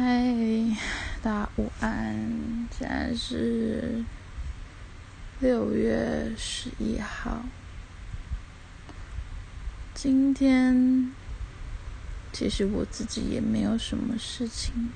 [0.00, 0.32] 嗨，
[1.20, 2.68] 大家午安！
[2.70, 4.04] 现在是
[5.40, 7.42] 六月十一号。
[9.94, 11.10] 今天
[12.32, 14.90] 其实我自己也没有什么事情，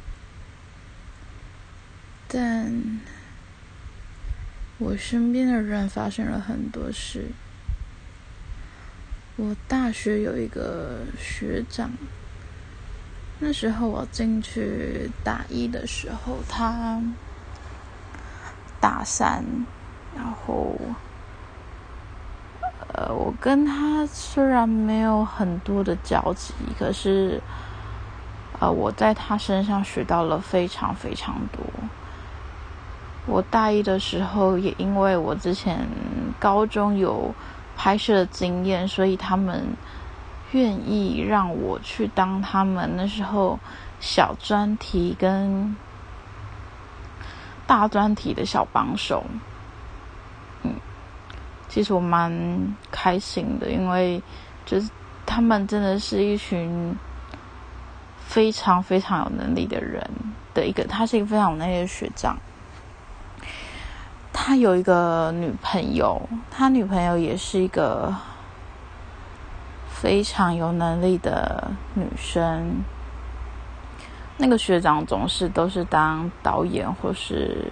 [2.29, 3.01] 但
[4.79, 7.33] 我身边的人发生了很多事。
[9.35, 11.91] 我大学有一个学长。
[13.45, 17.03] 那时候我进去大一的时候，他
[18.81, 19.45] 大三，
[20.15, 20.77] 然后，
[22.95, 27.43] 呃，我跟他虽然没有很多的交集，可是，
[28.61, 31.65] 呃，我在他身上学到了非常非常多。
[33.27, 35.85] 我大一的时候，也因为我之前
[36.39, 37.35] 高中有
[37.77, 39.67] 拍摄经验，所以他们。
[40.53, 43.59] 愿意让我去当他们那时候
[44.01, 45.75] 小专题跟
[47.67, 49.25] 大专题的小帮手，
[50.63, 50.75] 嗯，
[51.69, 52.31] 其实我蛮
[52.91, 54.23] 开心的，因为
[54.67, 54.91] 就是
[55.25, 56.95] 他们真的是一群
[58.19, 60.07] 非常非常有能力的人
[60.53, 62.37] 的一个，他是一个非常有能力的学长，
[64.33, 68.15] 他有一个女朋友，他女朋友也是一个。
[70.03, 72.83] 非常有能力的女生，
[74.37, 77.69] 那个学长总是都是当导演或是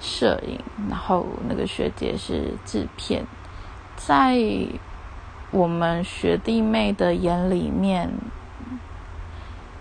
[0.00, 3.26] 摄影，然后那个学姐是制片，
[3.96, 4.38] 在
[5.50, 8.08] 我们学弟妹的眼里面，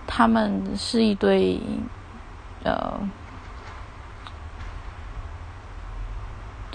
[0.07, 1.59] 他们是一对
[2.63, 2.99] 呃。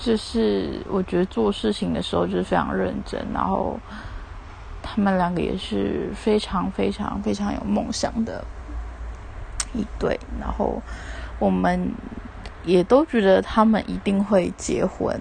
[0.06, 3.76] 就是我觉得做事情的时候就是非常认真，然后
[4.80, 8.44] 他们两个也是非常非常非常有梦想的
[9.74, 10.80] 一对，然后
[11.40, 11.90] 我们
[12.64, 15.20] 也都觉得他们一定会结婚。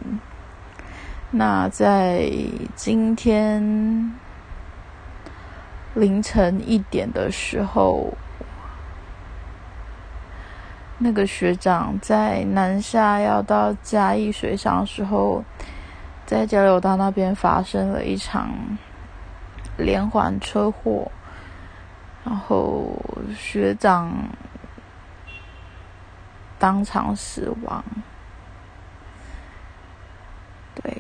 [1.31, 2.31] 那在
[2.75, 4.13] 今天
[5.95, 8.13] 凌晨一点的时候。
[10.97, 15.43] 那个学长在南下要到嘉义水上的时候，
[16.25, 18.49] 在交流道那边发生了一场
[19.77, 21.11] 连环车祸，
[22.23, 22.87] 然后
[23.37, 24.09] 学长
[26.57, 27.83] 当场死亡。
[30.75, 30.97] 对，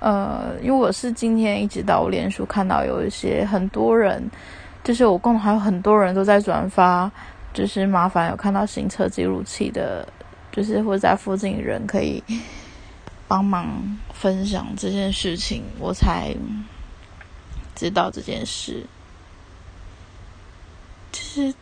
[0.00, 4.30] 呃，因为我是今天一直到脸书看到有一些很多人，
[4.82, 7.10] 就是我共同还有很多人都在转发。
[7.54, 10.06] 就是麻烦有看到行车记录器的，
[10.50, 12.22] 就是或在附近人可以
[13.28, 16.34] 帮忙分享这件事情，我才
[17.76, 18.84] 知道这件事。
[21.12, 21.56] 其实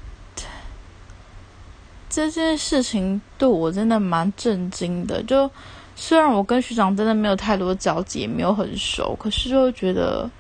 [2.09, 5.23] 这件事情对我真的蛮震惊的。
[5.23, 5.51] 就
[5.95, 10.31] 虽然我跟学长真的没有太多交集，也没有很熟，可是就觉得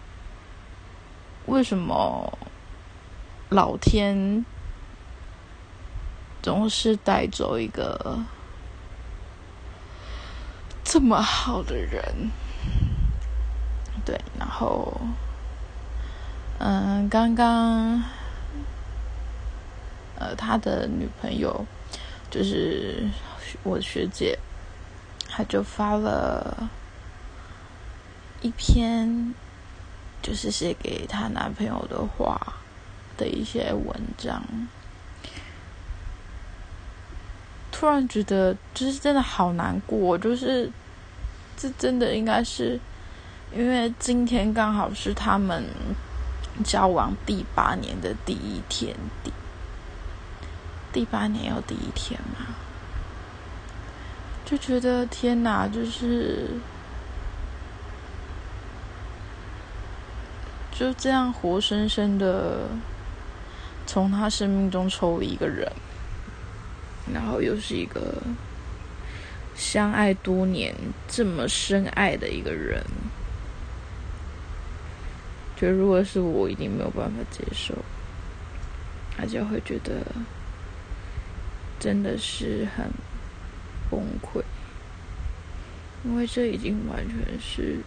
[1.47, 2.39] 为什么
[3.51, 4.45] 老天？
[6.43, 8.19] 总是带走一个
[10.83, 12.31] 这么好的人，
[14.05, 15.01] 对，然后，
[16.59, 18.03] 嗯，刚刚，
[20.19, 21.65] 呃，他的女朋友
[22.29, 23.09] 就是
[23.63, 24.37] 我学姐，
[25.29, 26.69] 她就发了
[28.41, 29.33] 一篇，
[30.21, 32.37] 就是写给她男朋友的话
[33.17, 34.43] 的一些文章。
[37.83, 40.17] 突然觉得，就是真的好难过。
[40.17, 40.71] 就是，
[41.57, 42.79] 这真的应该是，
[43.53, 45.65] 因为今天刚好是他们
[46.63, 48.95] 交往第八年的第一天，
[49.25, 49.33] 第
[50.93, 52.55] 第八年有第一天嘛？
[54.45, 56.51] 就觉得天哪，就是
[60.71, 62.69] 就这样活生生的
[63.89, 65.69] 从他生命中抽离一个人。
[67.11, 68.23] 然后又是一个
[69.55, 70.75] 相爱多年、
[71.09, 72.85] 这么深爱的一个人，
[75.57, 77.75] 就如果是我，一定没有办法接受，
[79.19, 80.05] 而且会觉得
[81.79, 82.87] 真的是很
[83.91, 84.43] 崩溃，
[86.05, 87.79] 因为这已经完全是，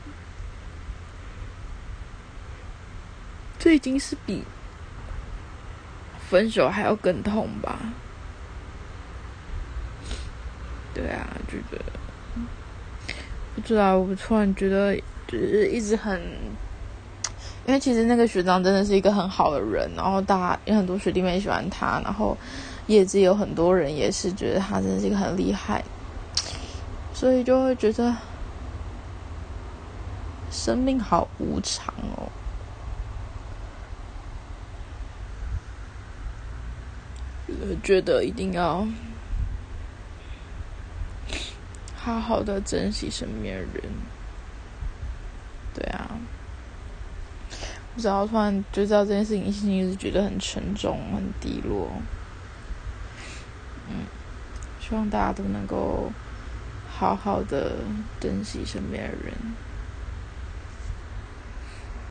[3.57, 4.43] 这已经是比
[6.29, 7.79] 分手还要更痛吧。
[10.95, 11.81] 对啊，就觉得
[13.53, 14.95] 不知道，我突然觉得
[15.27, 16.19] 就是一直很
[17.67, 22.37] 因为其实那个学长真的是一个很好的人，然后大家有很多学弟妹喜欢他，然后
[22.87, 25.83] 业界有很多人也是觉得他真的是一个很厉害，
[27.13, 28.15] 所以就会觉得
[30.49, 32.31] 生命好无常哦。
[37.83, 38.87] 觉得一定要
[42.05, 43.81] 好好的珍惜身边人，
[45.73, 46.07] 对啊。
[47.95, 51.89] 我知道突然就知道这件事情，心情一直觉得很沉重、很低落。
[53.89, 54.05] 嗯，
[54.79, 56.11] 希望大家都能够
[56.87, 57.77] 好好的
[58.19, 59.33] 珍惜身边的人。